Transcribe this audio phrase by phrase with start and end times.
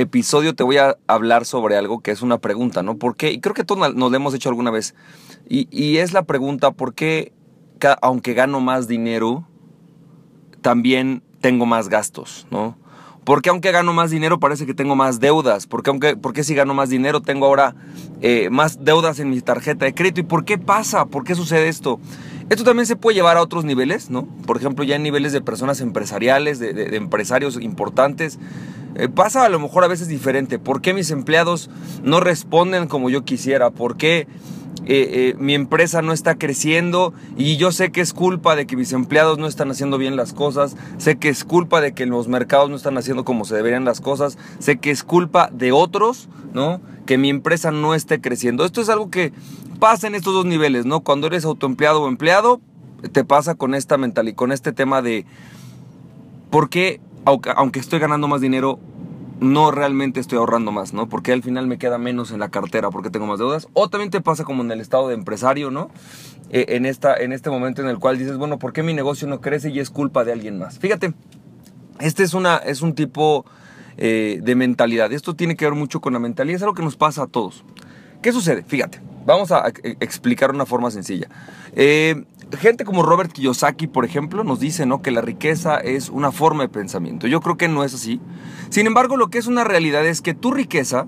[0.00, 2.96] episodio te voy a hablar sobre algo que es una pregunta, ¿no?
[2.96, 3.30] ¿Por qué?
[3.32, 4.94] Y creo que todos nos lo hemos hecho alguna vez.
[5.48, 7.32] Y, es la pregunta, ¿por qué,
[8.02, 9.46] aunque gano más dinero,
[10.60, 12.76] también tengo más gastos, ¿no?
[13.24, 15.66] ¿Por qué aunque gano más dinero parece que tengo más deudas?
[15.66, 17.74] ¿Por qué, aunque, por si gano más dinero tengo ahora
[18.22, 20.20] eh, más deudas en mi tarjeta de crédito?
[20.20, 21.06] ¿Y por qué pasa?
[21.06, 22.00] ¿Por qué sucede esto?
[22.50, 24.26] Esto también se puede llevar a otros niveles, ¿no?
[24.44, 28.38] Por ejemplo, ya en niveles de personas empresariales, de empresarios importantes.
[28.96, 30.58] Eh, pasa a lo mejor a veces diferente.
[30.58, 31.70] ¿Por qué mis empleados
[32.02, 33.70] no responden como yo quisiera?
[33.70, 34.26] ¿Por qué eh,
[34.86, 37.14] eh, mi empresa no está creciendo?
[37.36, 40.32] Y yo sé que es culpa de que mis empleados no están haciendo bien las
[40.32, 40.76] cosas.
[40.98, 44.00] Sé que es culpa de que los mercados no están haciendo como se deberían las
[44.00, 44.38] cosas.
[44.58, 46.80] Sé que es culpa de otros, ¿no?
[47.06, 48.64] Que mi empresa no esté creciendo.
[48.64, 49.32] Esto es algo que
[49.80, 51.00] pasa en estos dos niveles, ¿no?
[51.00, 52.60] Cuando eres autoempleado o empleado,
[53.12, 55.26] te pasa con esta mentalidad, con este tema de
[56.50, 58.78] por qué aunque, estoy ganando más dinero,
[59.40, 61.08] no realmente estoy ahorrando más, ¿no?
[61.08, 63.68] Porque al final me queda menos en la cartera porque tengo más deudas.
[63.72, 65.90] O también te pasa como en el estado de empresario, ¿no?
[66.50, 69.26] Eh, en, esta, en este momento en el cual dices, bueno, ¿por qué mi negocio
[69.28, 70.78] no crece y es culpa de alguien más?
[70.78, 71.14] Fíjate,
[72.00, 73.46] este es, una, es un tipo
[73.96, 75.12] eh, de mentalidad.
[75.12, 77.64] Esto tiene que ver mucho con la mentalidad, es algo que nos pasa a todos.
[78.22, 78.62] ¿Qué sucede?
[78.62, 79.00] Fíjate,
[79.30, 79.66] vamos a
[80.00, 81.28] explicar una forma sencilla.
[81.74, 82.24] Eh,
[82.58, 85.02] gente como Robert Kiyosaki, por ejemplo, nos dice ¿no?
[85.02, 87.26] que la riqueza es una forma de pensamiento.
[87.26, 88.20] Yo creo que no es así.
[88.70, 91.06] Sin embargo, lo que es una realidad es que tu riqueza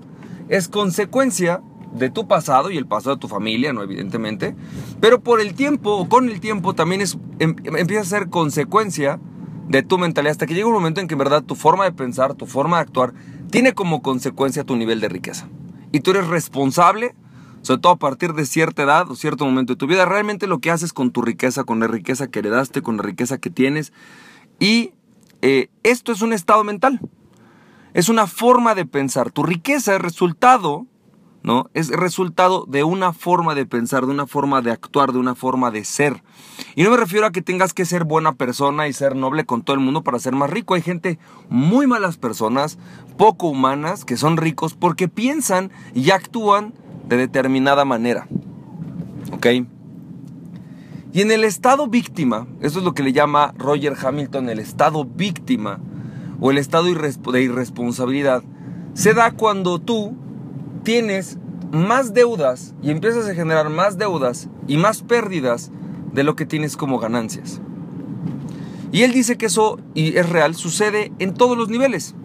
[0.49, 1.61] es consecuencia
[1.93, 3.83] de tu pasado y el pasado de tu familia, ¿no?
[3.83, 4.55] Evidentemente.
[4.99, 9.19] Pero por el tiempo, o con el tiempo, también es, em, empieza a ser consecuencia
[9.67, 11.91] de tu mentalidad hasta que llega un momento en que en verdad tu forma de
[11.91, 13.13] pensar, tu forma de actuar,
[13.49, 15.47] tiene como consecuencia tu nivel de riqueza.
[15.91, 17.15] Y tú eres responsable
[17.63, 20.59] sobre todo a partir de cierta edad o cierto momento de tu vida, realmente lo
[20.59, 23.93] que haces con tu riqueza, con la riqueza que heredaste, con la riqueza que tienes.
[24.59, 24.91] Y
[25.41, 26.99] eh, esto es un estado mental,
[27.93, 29.31] es una forma de pensar.
[29.31, 30.87] Tu riqueza es resultado,
[31.41, 31.69] ¿no?
[31.73, 35.71] Es resultado de una forma de pensar, de una forma de actuar, de una forma
[35.71, 36.21] de ser.
[36.75, 39.61] Y no me refiero a que tengas que ser buena persona y ser noble con
[39.61, 40.73] todo el mundo para ser más rico.
[40.73, 42.77] Hay gente muy malas personas,
[43.17, 46.73] poco humanas, que son ricos porque piensan y actúan
[47.07, 48.27] de determinada manera.
[49.31, 49.47] ¿Ok?
[51.13, 55.05] Y en el estado víctima, eso es lo que le llama Roger Hamilton el estado
[55.05, 55.79] víctima
[56.39, 58.43] o el estado de irresponsabilidad,
[58.93, 60.15] se da cuando tú
[60.83, 61.37] tienes
[61.71, 65.71] más deudas y empiezas a generar más deudas y más pérdidas
[66.13, 67.61] de lo que tienes como ganancias.
[68.91, 72.15] Y él dice que eso, y es real, sucede en todos los niveles.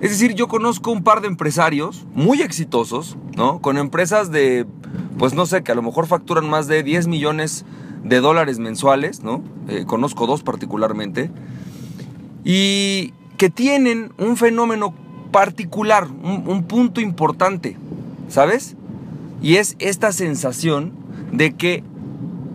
[0.00, 3.60] Es decir, yo conozco un par de empresarios muy exitosos, ¿no?
[3.60, 4.64] Con empresas de,
[5.18, 7.64] pues no sé, que a lo mejor facturan más de 10 millones
[8.04, 9.42] de dólares mensuales, ¿no?
[9.68, 11.30] Eh, conozco dos particularmente.
[12.44, 14.94] Y que tienen un fenómeno
[15.32, 17.76] particular, un, un punto importante,
[18.28, 18.76] ¿sabes?
[19.42, 20.92] Y es esta sensación
[21.32, 21.82] de que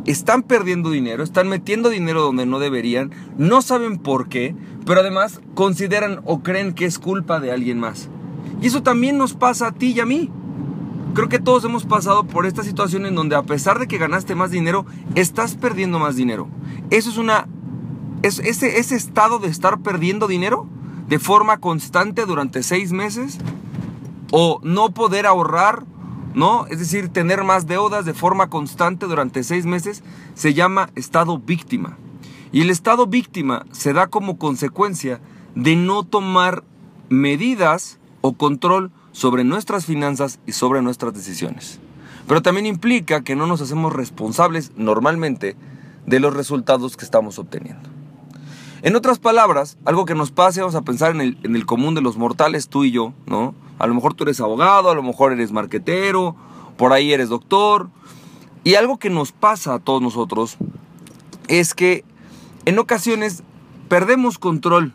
[0.05, 4.55] están perdiendo dinero, están metiendo dinero donde no deberían, no saben por qué,
[4.85, 8.09] pero además consideran o creen que es culpa de alguien más.
[8.61, 10.29] Y eso también nos pasa a ti y a mí.
[11.13, 14.35] Creo que todos hemos pasado por esta situación en donde a pesar de que ganaste
[14.35, 14.85] más dinero,
[15.15, 16.47] estás perdiendo más dinero.
[16.89, 17.47] Eso es una...
[18.23, 20.67] Es, ese, ese estado de estar perdiendo dinero
[21.07, 23.37] de forma constante durante seis meses
[24.31, 25.85] o no poder ahorrar
[26.33, 26.65] ¿no?
[26.67, 31.97] Es decir, tener más deudas de forma constante durante seis meses se llama estado víctima.
[32.53, 35.19] Y el estado víctima se da como consecuencia
[35.55, 36.63] de no tomar
[37.09, 41.79] medidas o control sobre nuestras finanzas y sobre nuestras decisiones.
[42.27, 45.57] Pero también implica que no nos hacemos responsables normalmente
[46.05, 47.89] de los resultados que estamos obteniendo.
[48.83, 51.95] En otras palabras, algo que nos pase, vamos a pensar en el, en el común
[51.95, 53.55] de los mortales, tú y yo, ¿no?
[53.79, 56.35] A lo mejor tú eres abogado, a lo mejor eres marquetero,
[56.77, 57.89] por ahí eres doctor.
[58.63, 60.57] Y algo que nos pasa a todos nosotros
[61.47, 62.05] es que
[62.65, 63.43] en ocasiones
[63.89, 64.91] perdemos control,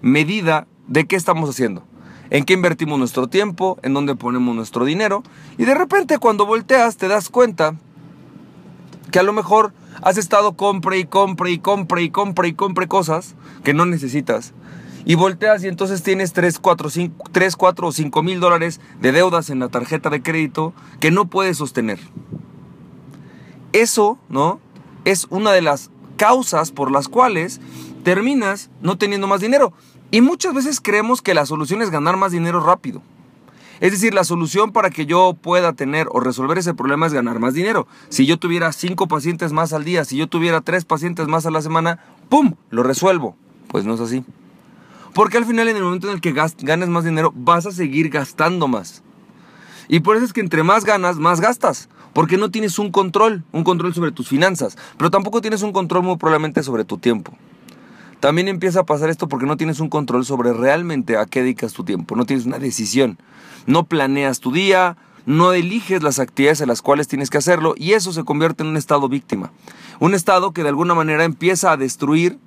[0.00, 1.84] medida de qué estamos haciendo,
[2.30, 5.22] en qué invertimos nuestro tiempo, en dónde ponemos nuestro dinero.
[5.58, 7.76] Y de repente cuando volteas te das cuenta
[9.10, 9.72] que a lo mejor
[10.02, 14.54] has estado compre y compre y compre y compre y compre cosas que no necesitas
[15.04, 19.12] Y volteas y entonces tienes 3, 4, 5, 3, 4 o 5 mil dólares de
[19.12, 21.98] deudas en la tarjeta de crédito que no puedes sostener.
[23.72, 24.60] Eso, ¿no?
[25.04, 25.90] Es una de las
[26.22, 27.60] causas por las cuales
[28.04, 29.72] terminas no teniendo más dinero.
[30.12, 33.02] Y muchas veces creemos que la solución es ganar más dinero rápido.
[33.80, 37.40] Es decir, la solución para que yo pueda tener o resolver ese problema es ganar
[37.40, 37.88] más dinero.
[38.08, 41.50] Si yo tuviera cinco pacientes más al día, si yo tuviera tres pacientes más a
[41.50, 41.98] la semana,
[42.28, 42.54] ¡pum!
[42.70, 43.34] Lo resuelvo.
[43.66, 44.24] Pues no es así.
[45.14, 48.10] Porque al final, en el momento en el que ganes más dinero, vas a seguir
[48.10, 49.02] gastando más.
[49.88, 51.88] Y por eso es que entre más ganas, más gastas.
[52.12, 54.76] Porque no tienes un control, un control sobre tus finanzas.
[54.98, 57.32] Pero tampoco tienes un control muy probablemente sobre tu tiempo.
[58.20, 61.72] También empieza a pasar esto porque no tienes un control sobre realmente a qué dedicas
[61.72, 62.14] tu tiempo.
[62.14, 63.18] No tienes una decisión.
[63.66, 64.96] No planeas tu día,
[65.26, 68.68] no eliges las actividades en las cuales tienes que hacerlo y eso se convierte en
[68.68, 69.52] un estado víctima.
[70.00, 72.38] Un estado que de alguna manera empieza a destruir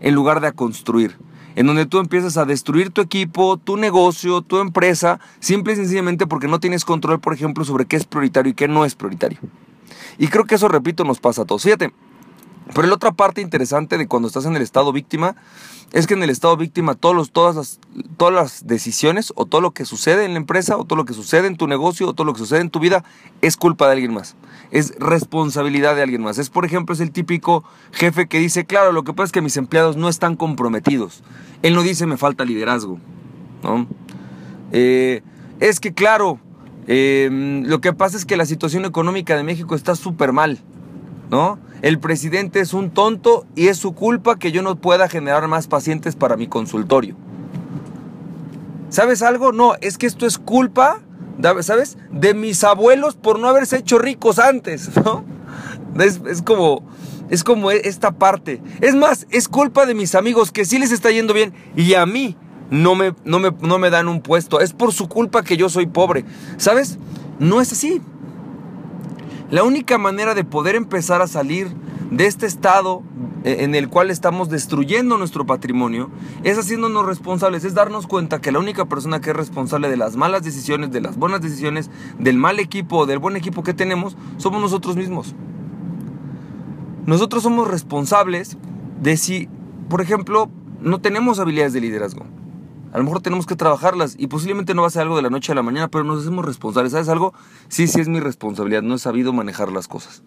[0.00, 1.16] en lugar de a construir.
[1.58, 6.24] En donde tú empiezas a destruir tu equipo, tu negocio, tu empresa, simple y sencillamente
[6.24, 9.40] porque no tienes control, por ejemplo, sobre qué es prioritario y qué no es prioritario.
[10.18, 11.64] Y creo que eso, repito, nos pasa a todos.
[11.64, 11.92] Fíjate,
[12.76, 15.34] pero la otra parte interesante de cuando estás en el estado víctima
[15.92, 17.80] es que en el estado víctima todos todas, las,
[18.16, 21.14] todas las decisiones o todo lo que sucede en la empresa o todo lo que
[21.14, 23.04] sucede en tu negocio o todo lo que sucede en tu vida
[23.40, 24.36] es culpa de alguien más.
[24.70, 26.38] Es responsabilidad de alguien más.
[26.38, 29.40] Es, por ejemplo, es el típico jefe que dice, claro, lo que pasa es que
[29.40, 31.22] mis empleados no están comprometidos.
[31.62, 32.98] Él no dice, me falta liderazgo.
[33.62, 33.86] ¿no?
[34.72, 35.22] Eh,
[35.60, 36.38] es que, claro,
[36.86, 37.28] eh,
[37.64, 40.58] lo que pasa es que la situación económica de México está súper mal.
[41.30, 41.58] ¿No?
[41.82, 45.68] El presidente es un tonto y es su culpa que yo no pueda generar más
[45.68, 47.16] pacientes para mi consultorio.
[48.90, 49.52] ¿Sabes algo?
[49.52, 51.00] No, es que esto es culpa,
[51.60, 51.98] ¿sabes?
[52.10, 55.24] De mis abuelos por no haberse hecho ricos antes, ¿no?
[56.00, 56.82] Es, como,
[57.28, 58.60] es como esta parte.
[58.80, 62.06] Es más, es culpa de mis amigos que sí les está yendo bien y a
[62.06, 62.36] mí
[62.70, 64.60] no me, no me, no me dan un puesto.
[64.60, 66.24] Es por su culpa que yo soy pobre.
[66.56, 66.98] ¿Sabes?
[67.38, 68.00] No es así.
[69.50, 71.74] La única manera de poder empezar a salir
[72.10, 73.02] de este estado
[73.44, 76.10] eh, en el cual estamos destruyendo nuestro patrimonio
[76.44, 80.16] es haciéndonos responsables, es darnos cuenta que la única persona que es responsable de las
[80.16, 84.18] malas decisiones, de las buenas decisiones, del mal equipo o del buen equipo que tenemos,
[84.36, 85.34] somos nosotros mismos.
[87.06, 88.58] Nosotros somos responsables
[89.00, 89.48] de si,
[89.88, 90.50] por ejemplo,
[90.82, 92.26] no tenemos habilidades de liderazgo.
[92.92, 95.30] A lo mejor tenemos que trabajarlas y posiblemente no va a ser algo de la
[95.30, 96.92] noche a la mañana, pero nos hacemos responsables.
[96.92, 97.34] ¿Sabes algo?
[97.68, 98.82] Sí, sí es mi responsabilidad.
[98.82, 100.22] No he sabido manejar las cosas.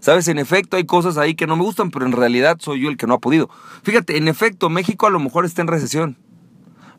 [0.00, 0.28] ¿Sabes?
[0.28, 2.96] En efecto, hay cosas ahí que no me gustan, pero en realidad soy yo el
[2.96, 3.48] que no ha podido.
[3.82, 6.18] Fíjate, en efecto, México a lo mejor está en recesión.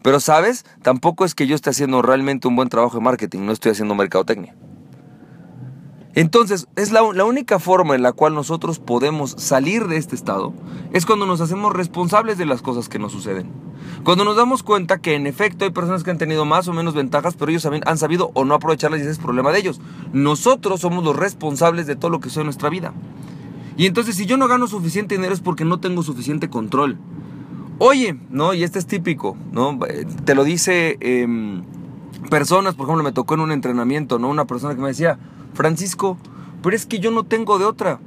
[0.02, 0.66] Pero, ¿sabes?
[0.84, 3.96] Tampoco es que yo esté haciendo realmente un buen trabajo de marketing, no estoy haciendo
[3.96, 4.56] mercadotecnia.
[6.16, 10.54] Entonces, es la, única forma en la cual nosotros podemos salir de este estado,
[10.94, 13.65] es cuando nos hacemos responsables de las cosas que nos suceden.
[14.04, 16.94] Cuando nos damos cuenta que en efecto hay personas que han tenido más o menos
[16.94, 19.82] ventajas, pero ellos han sabido o no aprovecharlas y ese es problema de ellos.
[20.14, 22.94] Nosotros somos los responsables de todo lo que sucede en nuestra vida.
[23.78, 26.98] Y entonces si yo no gano suficiente dinero es porque no tengo suficiente control.
[27.78, 28.54] Oye, ¿no?
[28.54, 29.78] Y este es típico, ¿no?
[30.24, 31.64] Te lo dice em,
[32.30, 34.30] personas, por ejemplo, me tocó en un entrenamiento, ¿no?
[34.30, 35.20] Una persona que me decía,
[35.54, 36.18] Francisco,
[36.64, 38.00] pero es que yo no tengo de otra.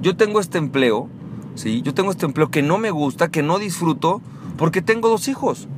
[0.00, 1.08] Yo tengo este empleo,
[1.54, 1.82] ¿sí?
[1.82, 4.20] Yo tengo este empleo que no me gusta, que no disfruto,
[4.56, 5.68] porque tengo dos hijos.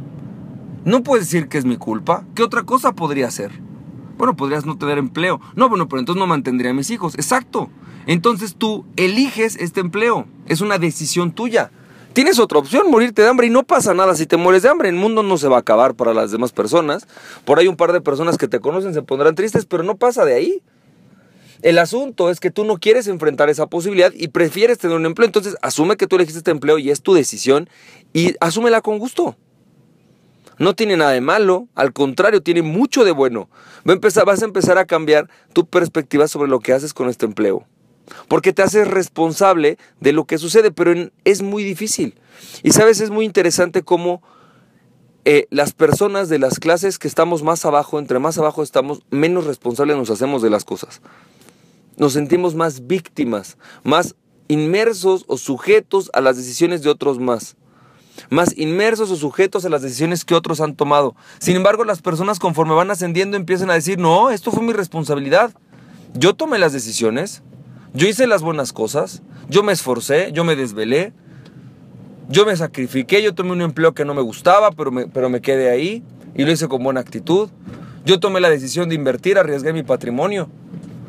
[0.85, 2.25] No puedes decir que es mi culpa.
[2.35, 3.51] ¿Qué otra cosa podría ser?
[4.19, 5.41] Bueno, podrías no tener empleo.
[5.57, 7.15] No, bueno, pero entonces no mantendría a mis hijos.
[7.15, 7.71] Exacto.
[8.07, 10.27] Entonces tú eliges este empleo.
[10.47, 11.71] Es una decisión tuya.
[12.13, 14.89] Tienes otra opción, morirte de hambre y no pasa nada si te mueres de hambre.
[14.89, 17.09] El mundo no se va a acabar para las demás personas.
[17.45, 20.25] Por ahí un par de personas que te conocen se pondrán tristes, pero no pasa
[20.25, 20.63] de ahí.
[21.65, 25.25] El asunto es que tú no quieres enfrentar esa posibilidad y prefieres tener un empleo.
[25.25, 27.71] Entonces, asume que tú elegiste este empleo y es tu decisión
[28.13, 29.35] y asúmela con gusto.
[30.59, 33.49] No tiene nada de malo, al contrario, tiene mucho de bueno.
[33.83, 37.65] vas a empezar a cambiar tu perspectiva sobre lo que haces con este empleo.
[38.29, 40.93] Porque te haces responsable de lo que sucede, pero
[41.25, 42.15] es muy difícil.
[42.63, 44.23] Y sabes, es muy interesante cómo
[45.25, 49.47] eh, las personas de las clases que estamos más abajo, entre más abajo estamos, menos
[49.47, 51.01] responsables nos hacemos de las cosas
[51.97, 54.15] nos sentimos más víctimas, más
[54.49, 57.57] inmersos o sujetos a las decisiones de otros más.
[58.31, 61.17] Más inmersos o sujetos a las decisiones que otros han tomado.
[61.39, 65.53] Sin embargo, las personas conforme van ascendiendo empiezan a decir, no, esto fue mi responsabilidad.
[66.15, 67.43] Yo tomé las decisiones,
[67.93, 71.13] yo hice las buenas cosas, yo me esforcé, yo me desvelé,
[72.29, 75.41] yo me sacrifiqué, yo tomé un empleo que no me gustaba, pero me, pero me
[75.41, 76.05] quedé ahí
[76.37, 77.51] y lo hice con buena actitud.
[78.05, 80.49] Yo tomé la decisión de invertir, arriesgué mi patrimonio.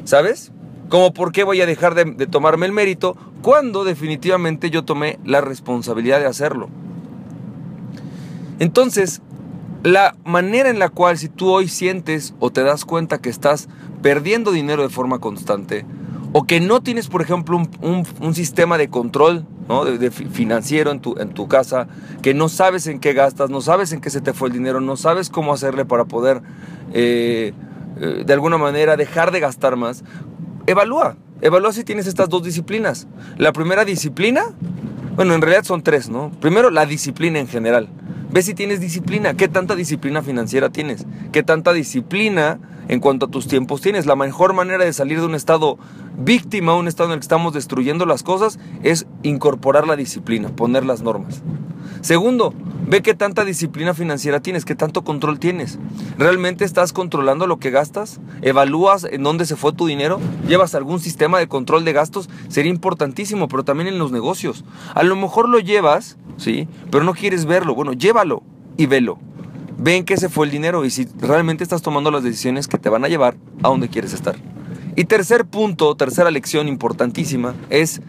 [0.06, 0.52] ¿Sabes?
[0.90, 5.42] Como por qué voy a dejar de, tomarme el mérito cuando definitivamente yo tomé la
[5.42, 6.70] responsabilidad de hacerlo.
[8.60, 9.22] Entonces,
[9.84, 13.68] la manera en la cual si tú hoy sientes o te das cuenta que estás
[14.02, 15.86] perdiendo dinero de forma constante,
[16.38, 19.46] o que no tienes, por ejemplo, un, sistema de control
[20.00, 21.88] de, financiero en tu, en tu casa,
[22.22, 24.82] que no sabes en qué gastas, no sabes en qué se te fue el dinero,
[24.82, 26.42] no sabes cómo hacerle para poder,
[26.94, 27.54] eh,
[28.02, 30.04] eh, de alguna manera, dejar de gastar más,
[30.68, 31.18] evalúa.
[31.42, 33.08] Evalúa si tienes estas dos disciplinas.
[33.38, 34.46] La primera disciplina,
[35.16, 36.32] bueno, en realidad son tres, ¿no?
[36.40, 37.90] Primero, la disciplina en general.
[38.32, 43.30] Ve si tienes disciplina, qué tanta disciplina financiera tienes, qué tanta disciplina en cuanto a
[43.32, 44.06] tus tiempos tienes.
[44.06, 45.78] La mejor manera de salir de un estado
[46.18, 50.86] víctima, un estado en el que estamos destruyendo las cosas, es incorporar la disciplina, poner
[50.86, 51.42] las normas.
[52.02, 52.54] Segundo,
[52.88, 55.80] ve qué tanta disciplina financiera tienes, qué tanto control tienes.
[56.18, 58.20] ¿Realmente estás controlando lo que gastas?
[58.42, 60.20] ¿Evalúas en dónde se fue tu dinero?
[60.48, 62.30] ¿Llevas algún sistema de control de gastos?
[62.48, 64.66] Sería importantísimo, pero también en los negocios.
[64.94, 66.68] A lo mejor lo llevas, ¿sí?
[66.92, 67.76] Pero no quieres verlo.
[67.76, 68.44] Bueno, llévalo
[68.78, 69.18] y velo.
[69.78, 72.90] Ven que se fue el dinero y si realmente estás tomando las decisiones que te
[72.90, 74.36] van a llevar a donde quieres estar.
[74.96, 78.02] Y tercer punto, tercera lección importantísima es,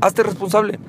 [0.00, 0.80] hazte responsable.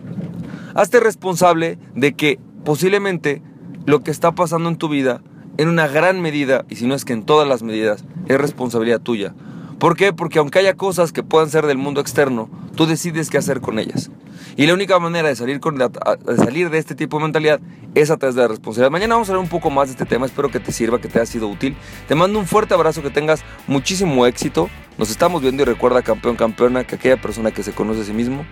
[0.77, 3.41] Hazte responsable de que posiblemente
[3.88, 5.24] lo que está pasando en tu vida,
[5.57, 9.01] en una gran medida, y si no es que en todas las medidas, es responsabilidad
[9.01, 9.34] tuya.
[9.79, 10.13] ¿Por qué?
[10.13, 13.79] Porque aunque haya cosas que puedan ser del mundo externo, tú decides qué hacer con
[13.79, 14.12] ellas.
[14.55, 17.60] Y la única manera de salir, de salir de este tipo de mentalidad
[17.96, 18.91] es a través de la responsabilidad.
[18.91, 21.07] Mañana vamos a hablar un poco más de este tema, espero que te sirva, que
[21.07, 21.75] te haya sido útil.
[22.07, 24.69] Te mando un fuerte abrazo, que tengas muchísimo éxito.
[25.00, 28.13] Nos estamos viendo y recuerda, campeón, campeona, que aquella persona que se conoce a sí
[28.13, 28.46] mismo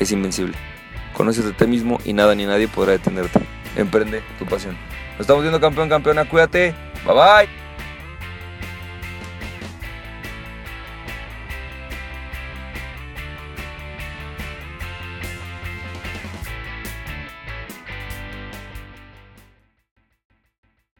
[0.00, 0.54] es invencible.
[1.22, 3.38] Conoces de ti mismo y nada ni nadie podrá detenerte.
[3.76, 4.76] Emprende tu pasión.
[5.12, 6.74] Nos estamos viendo, campeón, campeona, cuídate.
[7.06, 7.61] Bye bye.